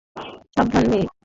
[0.55, 1.05] সাবধান, মেয়ে।